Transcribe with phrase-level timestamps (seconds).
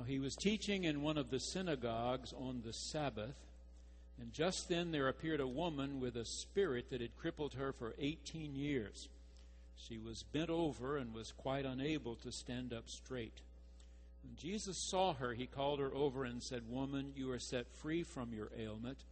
[0.00, 3.36] Now he was teaching in one of the synagogues on the Sabbath,
[4.18, 7.94] and just then there appeared a woman with a spirit that had crippled her for
[7.98, 9.08] 18 years.
[9.76, 13.42] She was bent over and was quite unable to stand up straight.
[14.22, 18.02] When Jesus saw her, he called her over and said, Woman, you are set free
[18.02, 19.04] from your ailment.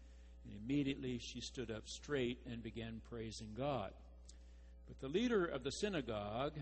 [0.47, 3.91] And immediately she stood up straight and began praising God.
[4.87, 6.55] But the leader of the synagogue,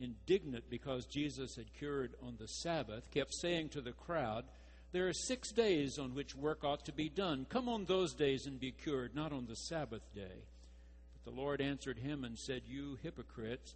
[0.00, 4.44] indignant because Jesus had cured on the Sabbath, kept saying to the crowd,
[4.92, 7.46] There are six days on which work ought to be done.
[7.48, 10.44] Come on those days and be cured, not on the Sabbath day.
[11.12, 13.74] But the Lord answered him and said, You hypocrites,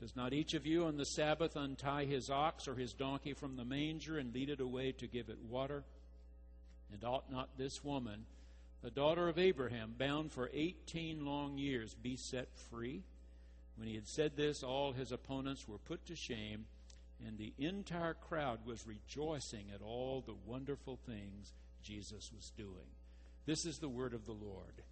[0.00, 3.56] does not each of you on the Sabbath untie his ox or his donkey from
[3.56, 5.84] the manger and lead it away to give it water?
[6.92, 8.26] And ought not this woman,
[8.82, 13.02] the daughter of Abraham, bound for eighteen long years, be set free?
[13.76, 16.64] When he had said this, all his opponents were put to shame,
[17.26, 22.88] and the entire crowd was rejoicing at all the wonderful things Jesus was doing.
[23.44, 24.82] This is the word of the Lord.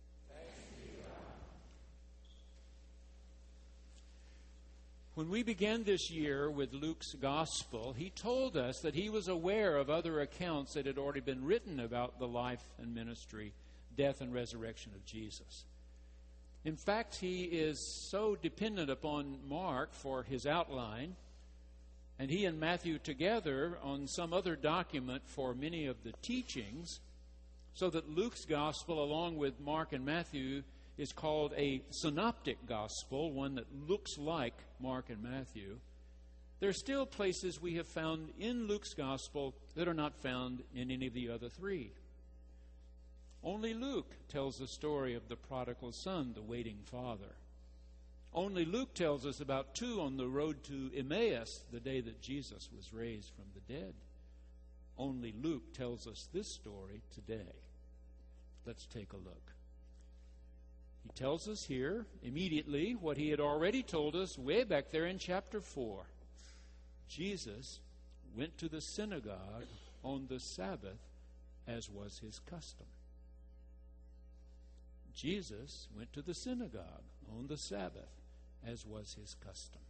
[5.15, 9.77] When we began this year with Luke's gospel, he told us that he was aware
[9.77, 13.53] of other accounts that had already been written about the life and ministry,
[13.97, 15.67] death, and resurrection of Jesus.
[16.65, 21.15] In fact, he is so dependent upon Mark for his outline,
[22.19, 27.01] and he and Matthew together on some other document for many of the teachings,
[27.75, 30.63] so that Luke's gospel, along with Mark and Matthew,
[30.97, 35.79] is called a synoptic gospel, one that looks like Mark and Matthew.
[36.61, 40.91] There are still places we have found in Luke's gospel that are not found in
[40.91, 41.93] any of the other three.
[43.45, 47.37] Only Luke tells the story of the prodigal son, the waiting father.
[48.33, 52.71] Only Luke tells us about two on the road to Emmaus the day that Jesus
[52.75, 53.93] was raised from the dead.
[54.97, 57.53] Only Luke tells us this story today.
[58.65, 59.53] Let's take a look.
[61.03, 65.19] He tells us here immediately what he had already told us way back there in
[65.19, 66.07] chapter 4.
[67.09, 67.81] Jesus
[68.35, 69.67] went to the synagogue
[70.03, 70.99] on the Sabbath
[71.69, 72.87] as was his custom.
[75.15, 77.05] Jesus went to the synagogue
[77.39, 78.21] on the Sabbath,
[78.67, 79.81] as was his custom.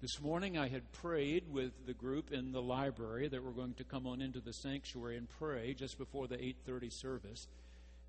[0.00, 3.84] This morning I had prayed with the group in the library that were going to
[3.84, 7.46] come on into the sanctuary and pray just before the 8:30 service.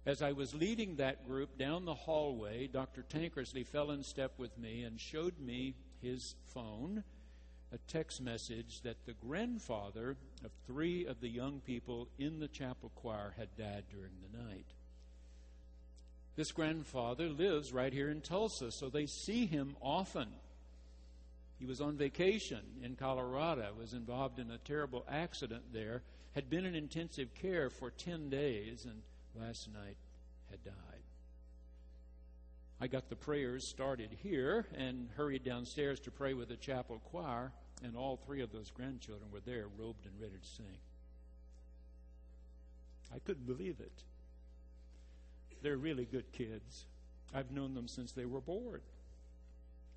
[0.06, 3.04] As I was leading that group down the hallway, Dr.
[3.04, 7.04] Tankersley fell in step with me and showed me his phone,
[7.72, 12.92] a text message that the grandfather of three of the young people in the chapel
[12.96, 14.74] choir had died during the night.
[16.35, 20.27] This grandfather lives right here in Tulsa, so they see him often.
[21.59, 26.01] He was on vacation in Colorado, was involved in a terrible accident there,
[26.33, 29.01] had been in intensive care for 10 days, and
[29.39, 29.97] last night
[30.49, 30.73] had died.
[32.81, 37.51] I got the prayers started here and hurried downstairs to pray with the chapel choir,
[37.83, 40.79] and all three of those grandchildren were there, robed and ready to sing.
[43.13, 44.03] I couldn't believe it.
[45.63, 46.84] They're really good kids.
[47.34, 48.81] I've known them since they were born.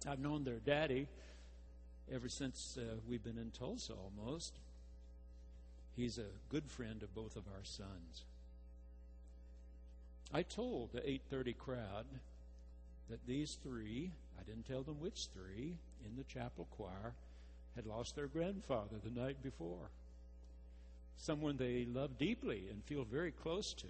[0.09, 1.09] I've known their daddy
[2.10, 4.54] ever since uh, we've been in Tulsa almost.
[5.97, 8.22] He's a good friend of both of our sons.
[10.32, 12.06] I told the 8:30 crowd
[13.10, 17.15] that these three, I didn't tell them which three, in the chapel choir
[17.75, 19.91] had lost their grandfather the night before.
[21.16, 23.88] Someone they love deeply and feel very close to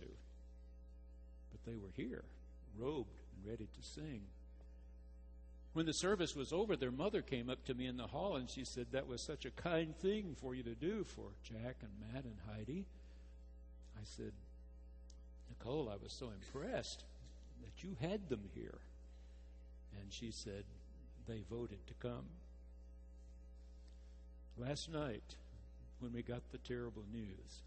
[1.57, 2.25] but they were here,
[2.79, 4.23] robed and ready to sing.
[5.73, 8.49] When the service was over, their mother came up to me in the hall and
[8.49, 11.91] she said, That was such a kind thing for you to do for Jack and
[12.01, 12.87] Matt and Heidi.
[13.97, 14.33] I said,
[15.49, 17.05] Nicole, I was so impressed
[17.63, 18.79] that you had them here.
[20.01, 20.65] And she said,
[21.27, 22.25] They voted to come.
[24.59, 25.37] Last night,
[26.01, 27.63] when we got the terrible news,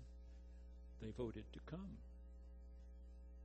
[1.02, 1.98] they voted to come.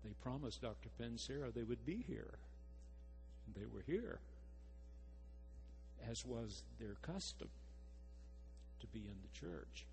[0.04, 0.90] They promised Dr.
[1.00, 2.34] Pensera they would be here.
[3.56, 4.20] They were here,
[6.10, 7.48] as was their custom
[8.80, 9.86] to be in the church.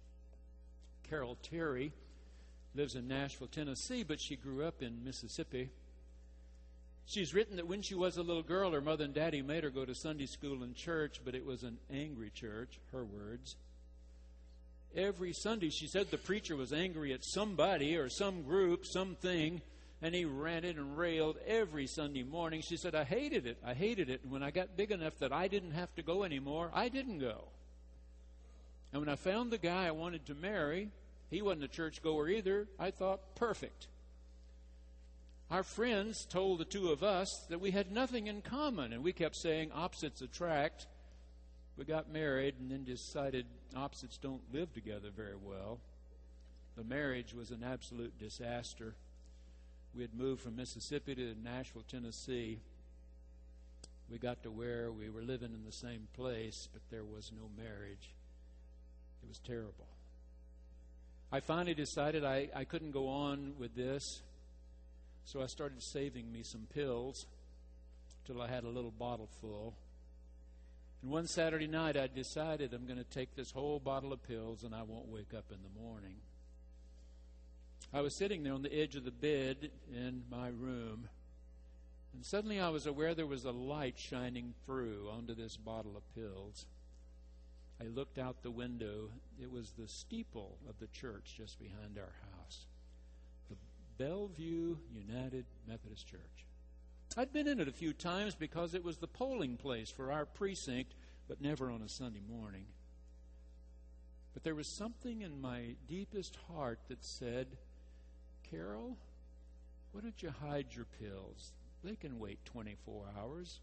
[1.09, 1.91] Carol Terry
[2.73, 5.69] lives in Nashville, Tennessee, but she grew up in Mississippi.
[7.05, 9.69] She's written that when she was a little girl, her mother and daddy made her
[9.69, 13.55] go to Sunday school and church, but it was an angry church, her words.
[14.95, 19.61] Every Sunday, she said the preacher was angry at somebody or some group, something,
[20.01, 22.62] and he ranted and railed every Sunday morning.
[22.62, 23.57] She said, I hated it.
[23.63, 24.21] I hated it.
[24.24, 27.19] And when I got big enough that I didn't have to go anymore, I didn't
[27.19, 27.44] go.
[28.92, 30.89] And when I found the guy I wanted to marry,
[31.30, 32.68] he wasn't a churchgoer either.
[32.80, 33.88] I thought, perfect.
[35.51, 39.13] Our friends told the two of us that we had nothing in common, and we
[39.13, 40.88] kept saying opposites attract.
[41.77, 43.45] We got married and then decided
[43.75, 45.80] opposites don't live together very well.
[46.75, 48.95] The marriage was an absolute disaster.
[49.93, 52.59] We had moved from Mississippi to Nashville, Tennessee.
[54.09, 57.49] We got to where we were living in the same place, but there was no
[57.57, 58.13] marriage.
[59.21, 59.88] It was terrible.
[61.31, 64.21] I finally decided I, I couldn't go on with this,
[65.25, 67.25] so I started saving me some pills
[68.25, 69.75] till I had a little bottle full.
[71.01, 74.63] And one Saturday night, I decided I'm going to take this whole bottle of pills
[74.63, 76.15] and I won't wake up in the morning.
[77.93, 81.09] I was sitting there on the edge of the bed in my room,
[82.13, 86.15] and suddenly I was aware there was a light shining through onto this bottle of
[86.15, 86.67] pills.
[87.81, 89.09] I looked out the window.
[89.41, 92.65] It was the steeple of the church just behind our house,
[93.49, 93.57] the
[93.97, 96.45] Bellevue United Methodist Church.
[97.17, 100.25] I'd been in it a few times because it was the polling place for our
[100.25, 100.94] precinct,
[101.27, 102.67] but never on a Sunday morning.
[104.33, 107.57] But there was something in my deepest heart that said,
[108.51, 108.98] Carol,
[109.92, 111.53] why don't you hide your pills?
[111.83, 113.59] They can wait 24 hours.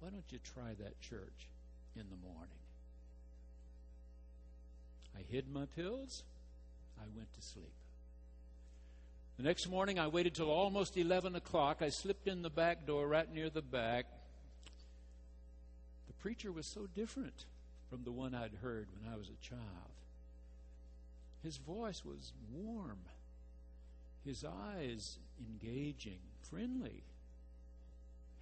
[0.00, 1.48] Why don't you try that church
[1.96, 2.48] in the morning?
[5.16, 6.22] I hid my pills.
[6.98, 7.72] I went to sleep.
[9.38, 11.78] The next morning, I waited till almost 11 o'clock.
[11.80, 14.06] I slipped in the back door right near the back.
[16.06, 17.46] The preacher was so different
[17.88, 19.60] from the one I'd heard when I was a child.
[21.42, 22.98] His voice was warm
[24.24, 26.18] his eyes engaging,
[26.50, 27.04] friendly,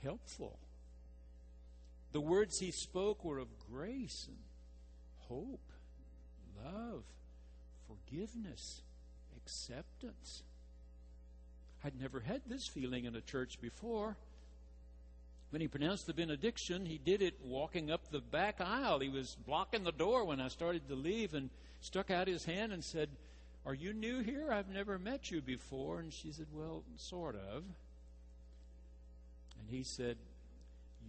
[0.02, 0.58] helpful.
[2.12, 4.38] The words he spoke were of grace and
[5.28, 5.70] hope,
[6.64, 7.04] love,
[7.86, 8.82] forgiveness,
[9.36, 10.42] acceptance.
[11.84, 14.16] I'd never had this feeling in a church before.
[15.50, 19.00] When he pronounced the benediction, he did it walking up the back aisle.
[19.00, 21.50] He was blocking the door when I started to leave and
[21.80, 23.08] stuck out his hand and said,
[23.66, 24.50] are you new here?
[24.50, 26.00] I've never met you before.
[26.00, 27.64] And she said, Well, sort of.
[29.58, 30.16] And he said,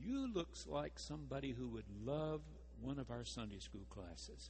[0.03, 2.41] You looks like somebody who would love
[2.81, 4.49] one of our Sunday school classes.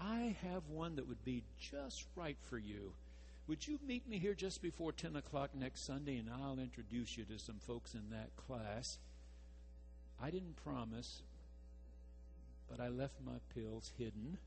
[0.00, 2.92] I have one that would be just right for you.
[3.48, 7.24] Would you meet me here just before 10 o'clock next Sunday and I'll introduce you
[7.24, 8.98] to some folks in that class?
[10.20, 11.22] I didn't promise,
[12.68, 14.38] but I left my pills hidden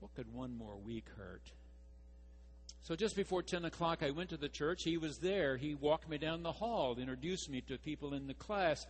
[0.00, 1.52] what could one more week hurt?
[2.82, 4.82] So just before 10 o'clock, I went to the church.
[4.82, 5.56] He was there.
[5.56, 8.86] He walked me down the hall, introduced me to people in the class.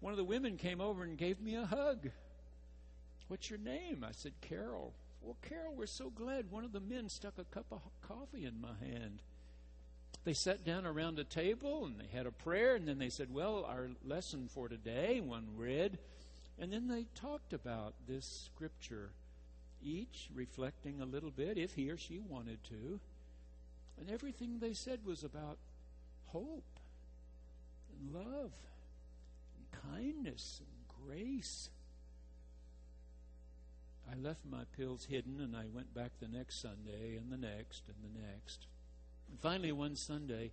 [0.00, 2.10] One of the women came over and gave me a hug.
[3.28, 4.04] What's your name?
[4.06, 4.94] I said, Carol.
[5.22, 6.50] Well, Carol, we're so glad.
[6.50, 9.20] One of the men stuck a cup of coffee in my hand.
[10.24, 13.32] They sat down around a table and they had a prayer, and then they said,
[13.32, 15.98] Well, our lesson for today, one read,
[16.58, 19.10] and then they talked about this scripture
[19.84, 23.00] each reflecting a little bit, if he or she wanted to.
[23.98, 25.58] And everything they said was about
[26.26, 26.64] hope
[27.92, 28.52] and love
[29.56, 31.70] and kindness and grace.
[34.10, 37.84] I left my pills hidden and I went back the next Sunday and the next
[37.88, 38.66] and the next.
[39.30, 40.52] And finally, one Sunday,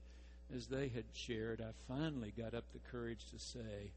[0.55, 3.91] as they had shared, I finally got up the courage to say,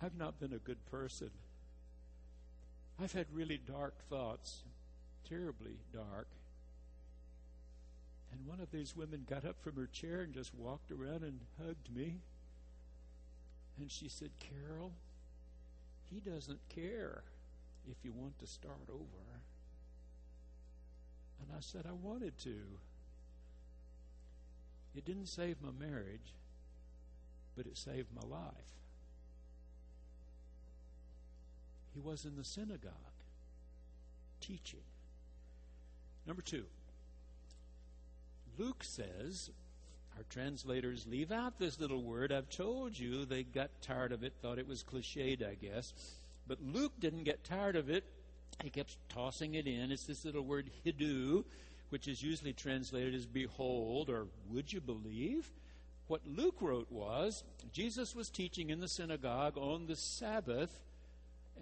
[0.00, 1.30] I've not been a good person.
[3.00, 4.62] I've had really dark thoughts,
[5.28, 6.28] terribly dark.
[8.32, 11.40] And one of these women got up from her chair and just walked around and
[11.58, 12.20] hugged me.
[13.78, 14.92] And she said, Carol,
[16.10, 17.22] he doesn't care
[17.90, 19.42] if you want to start over.
[21.40, 22.56] And I said, I wanted to.
[24.94, 26.34] It didn't save my marriage,
[27.56, 28.81] but it saved my life.
[31.94, 32.92] He was in the synagogue
[34.40, 34.80] teaching.
[36.26, 36.64] Number two,
[38.58, 39.50] Luke says,
[40.16, 42.32] our translators leave out this little word.
[42.32, 45.92] I've told you they got tired of it, thought it was cliched, I guess.
[46.46, 48.04] But Luke didn't get tired of it.
[48.62, 49.90] He kept tossing it in.
[49.90, 51.44] It's this little word, idou,
[51.88, 55.50] which is usually translated as behold or would you believe?
[56.08, 60.78] What Luke wrote was Jesus was teaching in the synagogue on the Sabbath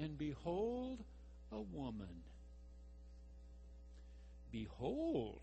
[0.00, 0.98] and behold,
[1.52, 2.22] a woman.
[4.50, 5.40] Behold,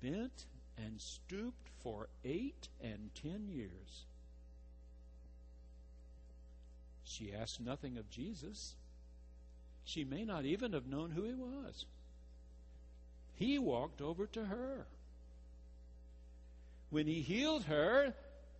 [0.00, 0.46] bent
[0.78, 4.04] and stooped for eight and ten years.
[7.04, 8.74] She asked nothing of Jesus.
[9.84, 11.86] she may not even have known who he was.
[13.36, 14.86] He walked over to her.
[16.90, 18.14] When he healed her,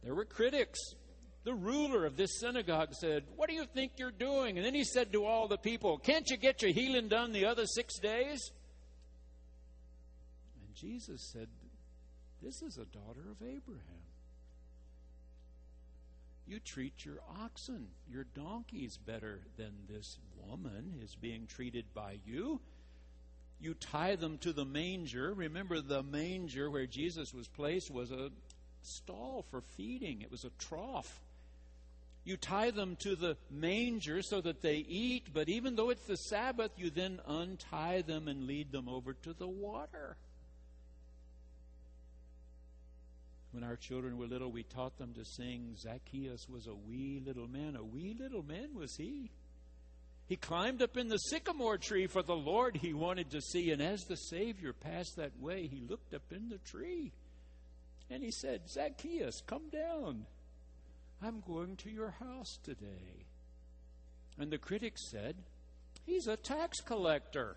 [0.04, 0.78] there were critics.
[1.46, 4.56] The ruler of this synagogue said, What do you think you're doing?
[4.56, 7.46] And then he said to all the people, Can't you get your healing done the
[7.46, 8.50] other six days?
[10.60, 11.46] And Jesus said,
[12.42, 14.02] This is a daughter of Abraham.
[16.48, 22.60] You treat your oxen, your donkeys better than this woman is being treated by you.
[23.60, 25.32] You tie them to the manger.
[25.32, 28.30] Remember, the manger where Jesus was placed was a
[28.82, 31.20] stall for feeding, it was a trough.
[32.26, 36.16] You tie them to the manger so that they eat, but even though it's the
[36.16, 40.16] Sabbath, you then untie them and lead them over to the water.
[43.52, 47.46] When our children were little, we taught them to sing, Zacchaeus was a wee little
[47.46, 47.76] man.
[47.76, 49.30] A wee little man was he.
[50.26, 53.70] He climbed up in the sycamore tree for the Lord he wanted to see.
[53.70, 57.12] And as the Savior passed that way, he looked up in the tree
[58.10, 60.26] and he said, Zacchaeus, come down.
[61.22, 63.26] I'm going to your house today.
[64.38, 65.36] And the critics said,
[66.04, 67.56] He's a tax collector.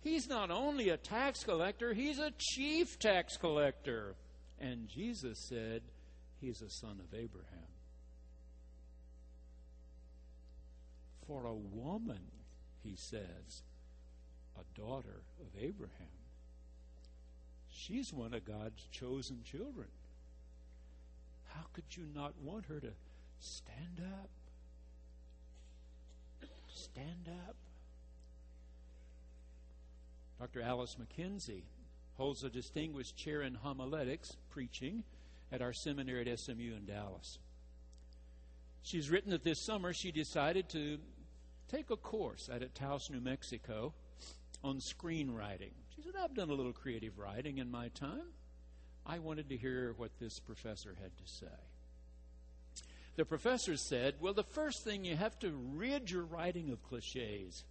[0.00, 4.14] He's not only a tax collector, he's a chief tax collector.
[4.60, 5.82] And Jesus said,
[6.40, 7.68] He's a son of Abraham.
[11.26, 12.22] For a woman,
[12.82, 13.62] he says,
[14.56, 16.06] a daughter of Abraham.
[17.70, 19.88] She's one of God's chosen children.
[21.48, 22.92] How could you not want her to
[23.40, 24.30] stand up?
[26.68, 27.56] Stand up.
[30.38, 30.62] Dr.
[30.62, 31.64] Alyce McKenzie
[32.14, 35.02] holds a distinguished chair in homiletics, preaching,
[35.50, 37.38] at our seminary at SMU in Dallas.
[38.82, 40.98] She's written that this summer she decided to
[41.68, 43.92] take a course out at Taos, New Mexico
[44.62, 45.72] on screenwriting.
[45.94, 48.32] She said, I've done a little creative writing in my time.
[49.08, 51.46] I wanted to hear what this professor had to say.
[53.16, 57.64] The professor said, Well, the first thing you have to rid your writing of cliches.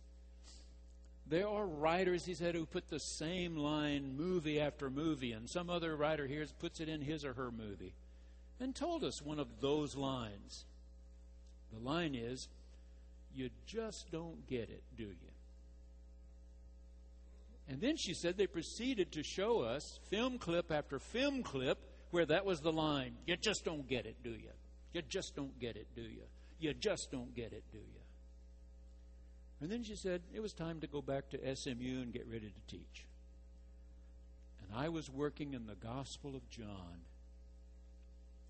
[1.30, 5.70] There are writers, he said, who put the same line movie after movie, and some
[5.70, 7.94] other writer here puts it in his or her movie,
[8.60, 10.66] and told us one of those lines.
[11.72, 12.48] The line is,
[13.36, 15.37] You just don't get it, do you?
[17.70, 21.80] And then she said they proceeded to show us film clip after film clip
[22.12, 23.18] where that was the line.
[23.26, 24.52] You just don't get it, do you?
[24.94, 26.24] You just don't get it, do you?
[26.60, 28.02] You just don't get it, do you?
[29.60, 32.50] And then she said it was time to go back to SMU and get ready
[32.52, 33.06] to teach.
[34.62, 37.02] And I was working in the Gospel of John,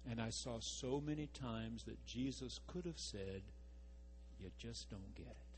[0.09, 3.41] and I saw so many times that Jesus could have said,
[4.39, 5.56] You just don't get it.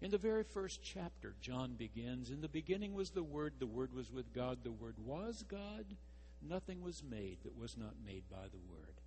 [0.00, 3.94] In the very first chapter, John begins In the beginning was the Word, the Word
[3.94, 5.96] was with God, the Word was God.
[6.42, 9.00] Nothing was made that was not made by the Word.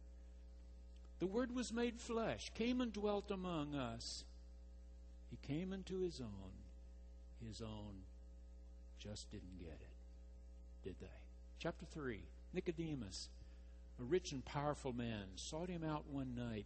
[1.20, 4.24] The Word was made flesh, came and dwelt among us.
[5.30, 6.52] He came into his own.
[7.46, 8.04] His own
[9.00, 9.96] just didn't get it,
[10.84, 11.22] did they?
[11.60, 12.22] Chapter 3
[12.54, 13.30] Nicodemus,
[14.00, 16.66] a rich and powerful man, sought him out one night.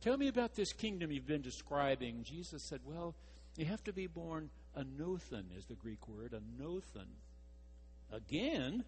[0.00, 2.22] Tell me about this kingdom you've been describing.
[2.22, 3.14] Jesus said, Well,
[3.56, 7.06] you have to be born anothen, is the Greek word, anothen.
[8.12, 8.84] Again,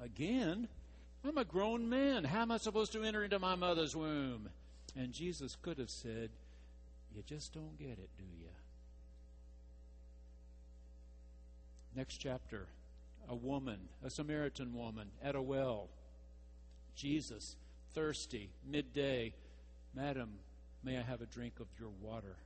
[0.00, 0.68] again,
[1.24, 2.24] I'm a grown man.
[2.24, 4.50] How am I supposed to enter into my mother's womb?
[4.96, 6.30] And Jesus could have said,
[7.14, 8.48] you just don't get it, do you?
[11.94, 12.66] Next chapter
[13.26, 15.88] a woman, a Samaritan woman, at a well.
[16.94, 17.56] Jesus,
[17.94, 19.32] thirsty, midday.
[19.94, 20.30] Madam,
[20.82, 22.36] may I have a drink of your water?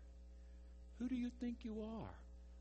[0.98, 2.14] Who do you think you are?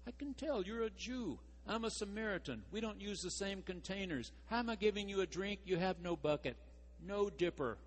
[0.08, 1.40] I can tell you're a Jew.
[1.68, 2.64] I'm a Samaritan.
[2.72, 4.32] We don't use the same containers.
[4.46, 5.60] How am I giving you a drink?
[5.66, 6.56] You have no bucket,
[7.06, 7.78] no dipper.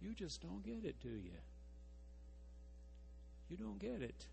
[0.00, 1.36] You just don't get it, do you?
[3.50, 4.26] You don't get it.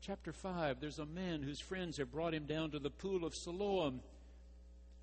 [0.00, 3.34] Chapter 5 there's a man whose friends have brought him down to the pool of
[3.34, 4.00] Siloam.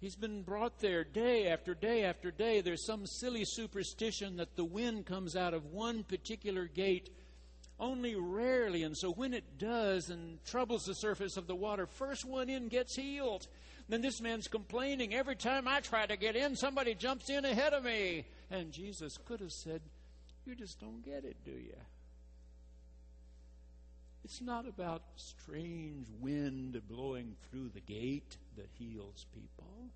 [0.03, 2.60] He's been brought there day after day after day.
[2.60, 7.10] There's some silly superstition that the wind comes out of one particular gate
[7.79, 8.83] only rarely.
[8.83, 12.67] And so when it does and troubles the surface of the water, first one in
[12.67, 13.48] gets healed.
[13.88, 15.13] Then this man's complaining.
[15.13, 18.25] Every time I try to get in, somebody jumps in ahead of me.
[18.51, 19.79] And Jesus could have said,
[20.45, 21.77] You just don't get it, do you?
[24.24, 29.89] It's not about strange wind blowing through the gate that heals people.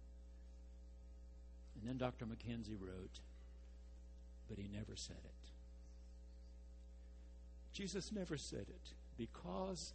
[1.80, 2.26] And then Dr.
[2.26, 3.20] McKenzie wrote,
[4.50, 5.52] but he never said it.
[7.72, 9.94] Jesus never said it because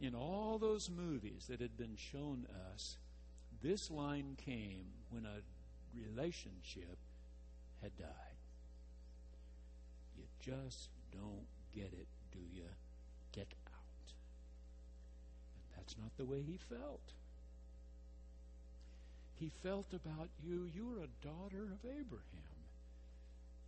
[0.00, 2.96] in all those movies that had been shown us,
[3.62, 5.42] this line came when a
[5.94, 6.96] relationship
[7.82, 8.08] had died.
[10.16, 12.64] You just don't get it, do you?
[13.32, 13.52] Get
[15.88, 17.00] that's not the way he felt.
[19.36, 22.58] He felt about you, you're a daughter of Abraham.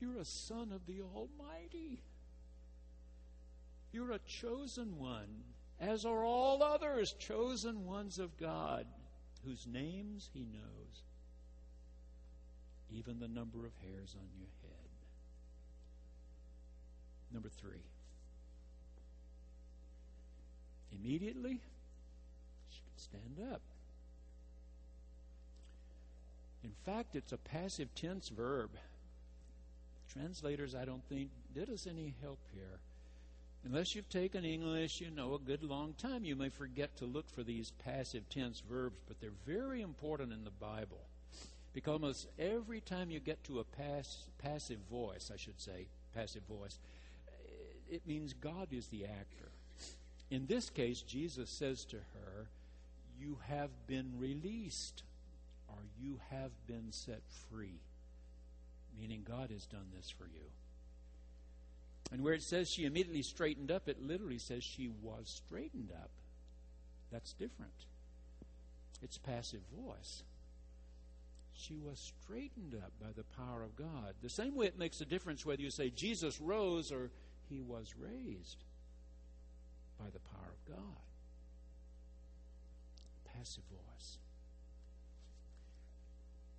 [0.00, 2.02] You're a son of the Almighty.
[3.92, 5.44] You're a chosen one,
[5.80, 8.84] as are all others, chosen ones of God,
[9.46, 11.04] whose names he knows,
[12.92, 14.90] even the number of hairs on your head.
[17.32, 17.84] Number three.
[20.92, 21.60] Immediately,
[23.00, 23.60] stand up.
[26.62, 28.70] In fact, it's a passive tense verb.
[30.12, 32.80] Translators, I don't think, did us any help here.
[33.64, 37.28] Unless you've taken English, you know, a good long time, you may forget to look
[37.30, 41.00] for these passive tense verbs, but they're very important in the Bible.
[41.72, 46.42] Because almost every time you get to a pass, passive voice, I should say, passive
[46.48, 46.78] voice,
[47.90, 49.50] it means God is the actor.
[50.30, 52.46] In this case, Jesus says to her,
[53.20, 55.02] You have been released,
[55.68, 57.80] or you have been set free.
[58.98, 60.46] Meaning, God has done this for you.
[62.12, 66.10] And where it says she immediately straightened up, it literally says she was straightened up.
[67.12, 67.86] That's different.
[69.02, 70.22] It's passive voice.
[71.52, 74.14] She was straightened up by the power of God.
[74.22, 77.10] The same way it makes a difference whether you say Jesus rose or
[77.48, 78.64] he was raised
[79.98, 81.09] by the power of God.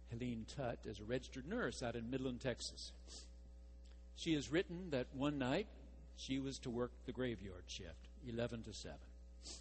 [0.09, 2.91] Helene Tutt is a registered nurse out in Midland, Texas.
[4.15, 5.67] She has written that one night
[6.17, 8.97] she was to work the graveyard shift, 11 to 7.
[9.43, 9.51] She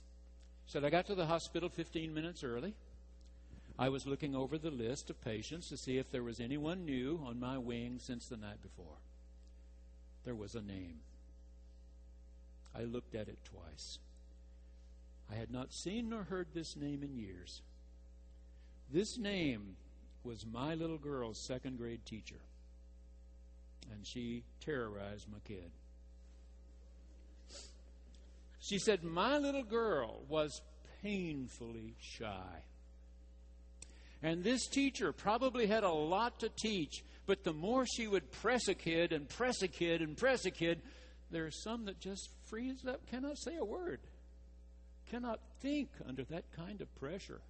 [0.66, 2.74] Said, I got to the hospital 15 minutes early.
[3.78, 7.20] I was looking over the list of patients to see if there was anyone new
[7.24, 8.98] on my wing since the night before.
[10.24, 10.98] There was a name.
[12.76, 13.98] I looked at it twice.
[15.30, 17.62] I had not seen nor heard this name in years.
[18.92, 19.76] This name
[20.24, 22.40] was my little girl's second grade teacher,
[23.92, 25.70] and she terrorized my kid.
[28.60, 30.60] She said, My little girl was
[31.02, 32.62] painfully shy.
[34.22, 38.68] And this teacher probably had a lot to teach, but the more she would press
[38.68, 40.82] a kid and press a kid and press a kid,
[41.30, 44.00] there are some that just freeze up, cannot say a word,
[45.10, 47.40] cannot think under that kind of pressure.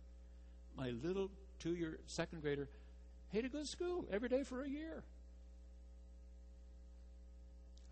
[0.76, 2.68] My little two year second grader
[3.32, 5.02] had to go to school every day for a year.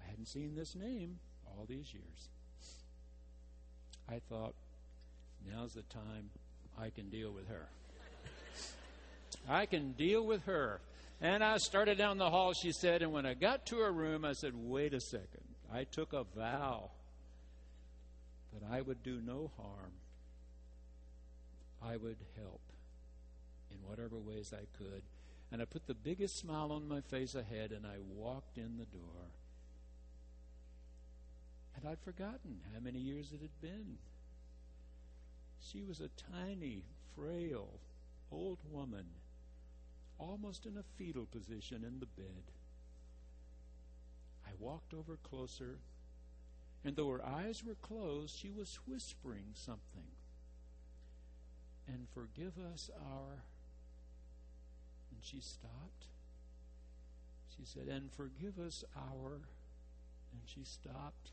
[0.02, 2.30] I hadn't seen this name all these years.
[4.08, 4.54] I thought,
[5.46, 6.30] now's the time
[6.80, 7.68] I can deal with her.
[9.48, 10.80] I can deal with her.
[11.20, 14.24] And I started down the hall, she said, and when I got to her room,
[14.24, 15.44] I said, wait a second.
[15.72, 16.90] I took a vow
[18.52, 19.92] that I would do no harm.
[21.82, 22.60] I would help
[23.70, 25.02] in whatever ways I could.
[25.50, 28.84] And I put the biggest smile on my face ahead and I walked in the
[28.84, 29.32] door.
[31.76, 33.98] And I'd forgotten how many years it had been.
[35.60, 36.82] She was a tiny,
[37.14, 37.68] frail,
[38.30, 39.06] old woman,
[40.18, 42.52] almost in a fetal position in the bed.
[44.46, 45.78] I walked over closer,
[46.84, 50.06] and though her eyes were closed, she was whispering something.
[51.86, 53.42] And forgive us our.
[55.10, 56.06] And she stopped.
[57.56, 59.40] She said, And forgive us our.
[60.32, 61.32] And she stopped.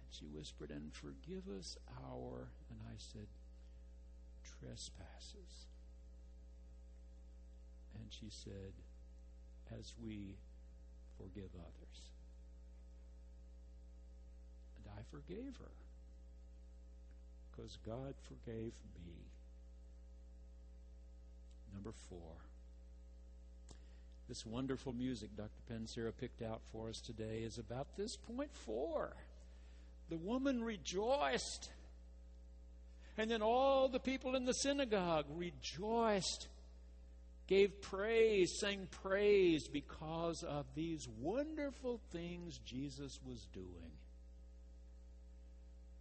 [0.00, 2.48] And she whispered, And forgive us our.
[2.70, 3.26] And I said,
[4.60, 5.66] Trespasses.
[7.94, 8.72] And she said,
[9.76, 10.36] As we
[11.16, 12.10] forgive others.
[14.98, 15.70] I forgave her
[17.50, 18.72] because God forgave
[19.06, 19.14] me.
[21.72, 22.34] Number four.
[24.28, 25.62] This wonderful music Dr.
[25.70, 29.14] Pensera picked out for us today is about this point four.
[30.08, 31.70] The woman rejoiced.
[33.16, 36.48] And then all the people in the synagogue rejoiced
[37.46, 43.97] gave praise, sang praise because of these wonderful things Jesus was doing.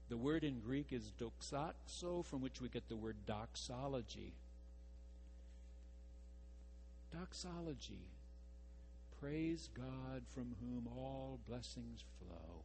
[0.10, 4.34] The word in Greek is doxazo, from which we get the word doxology.
[7.14, 8.08] Doxology,
[9.20, 12.64] Praise God from whom all blessings flow.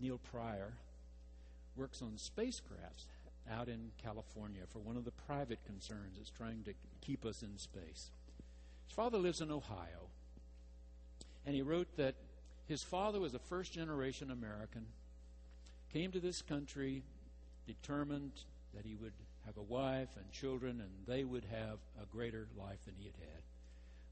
[0.00, 0.72] Neil Pryor
[1.76, 3.06] works on spacecrafts
[3.50, 7.58] out in California for one of the private concerns that's trying to keep us in
[7.58, 8.10] space.
[8.86, 10.08] His father lives in Ohio,
[11.46, 12.14] and he wrote that
[12.68, 14.86] his father was a first generation American,
[15.92, 17.02] came to this country
[17.66, 18.32] determined
[18.74, 19.12] that he would
[19.46, 23.14] have a wife and children, and they would have a greater life than he had
[23.18, 23.42] had.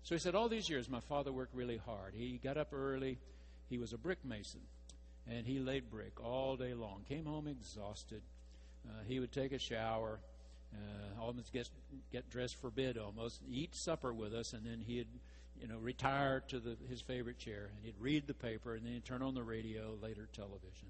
[0.02, 2.14] So he said, All these years, my father worked really hard.
[2.14, 3.18] He got up early,
[3.68, 4.60] he was a brick mason,
[5.30, 7.04] and he laid brick all day long.
[7.08, 8.22] Came home exhausted.
[8.88, 10.18] Uh, he would take a shower,
[10.72, 11.68] uh, almost get
[12.12, 15.08] get dressed for bed, almost eat supper with us, and then he'd
[15.60, 18.92] you know retire to the, his favorite chair, and he'd read the paper, and then
[18.92, 20.88] he'd turn on the radio, later television.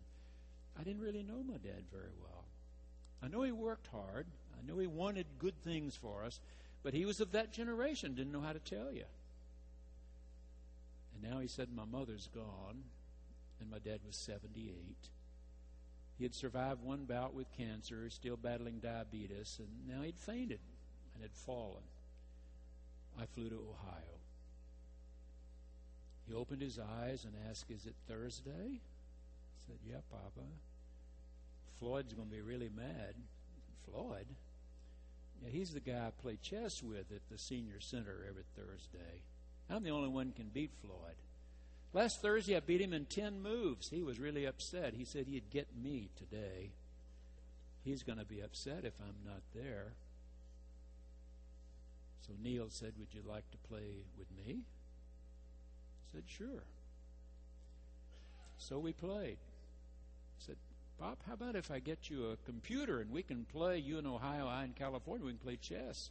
[0.79, 2.45] I didn't really know my dad very well.
[3.23, 4.27] I know he worked hard.
[4.59, 6.41] I know he wanted good things for us,
[6.83, 9.05] but he was of that generation, didn't know how to tell you.
[11.15, 12.85] And now he said, My mother's gone,
[13.61, 14.75] and my dad was 78.
[16.19, 20.61] He had survived one bout with cancer, still battling diabetes, and now he'd fainted
[21.15, 21.83] and had fallen.
[23.19, 24.16] I flew to Ohio.
[26.29, 28.81] He opened his eyes and asked, Is it Thursday?
[28.81, 30.47] I said, Yeah, Papa.
[31.79, 33.15] Floyd's going to be really mad.
[33.85, 34.27] Floyd?
[35.43, 39.23] Yeah, he's the guy I play chess with at the senior center every Thursday.
[39.69, 41.17] I'm the only one can beat Floyd.
[41.93, 43.91] Last Thursday, I beat him in 10 moves.
[43.91, 44.95] He was really upset.
[44.95, 46.71] He said he'd get me today.
[47.85, 49.93] He's going to be upset if I'm not there.
[52.27, 54.63] So Neil said, Would you like to play with me?
[56.17, 56.63] Said, Sure.
[58.57, 59.37] So we played.
[59.37, 60.57] I said,
[60.99, 64.07] Bob, how about if I get you a computer and we can play, you in
[64.07, 66.09] Ohio, I in California, we can play chess?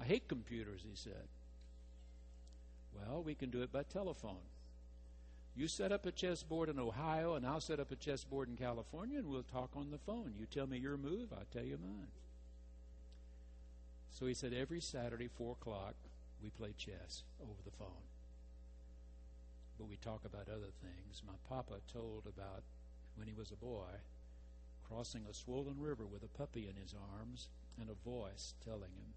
[0.00, 1.28] I hate computers, he said.
[2.94, 4.46] Well, we can do it by telephone.
[5.54, 9.18] You set up a chessboard in Ohio, and I'll set up a chessboard in California,
[9.18, 10.32] and we'll talk on the phone.
[10.38, 12.08] You tell me your move, I'll tell you mine.
[14.08, 15.96] So he said, every Saturday, 4 o'clock,
[16.42, 18.08] we play chess over the phone.
[19.78, 21.22] But we talk about other things.
[21.26, 22.64] My papa told about
[23.14, 24.02] when he was a boy,
[24.88, 27.48] crossing a swollen river with a puppy in his arms
[27.80, 29.14] and a voice telling him,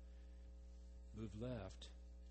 [1.17, 1.87] Move left.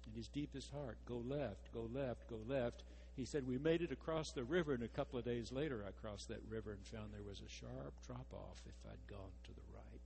[0.06, 2.84] In his deepest heart, go left, go left, go left.
[3.16, 5.90] He said, We made it across the river, and a couple of days later, I
[6.00, 9.50] crossed that river and found there was a sharp drop off if I'd gone to
[9.50, 10.00] the right.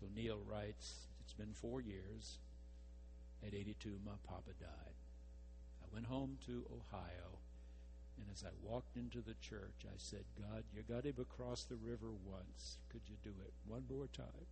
[0.00, 2.38] So Neil writes, It's been four years.
[3.46, 5.03] At 82, my papa died.
[5.94, 7.38] Went home to Ohio
[8.18, 11.76] and as I walked into the church, I said, God, you got him across the
[11.76, 12.78] river once.
[12.90, 14.46] Could you do it one more time?